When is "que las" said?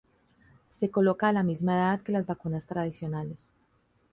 2.01-2.25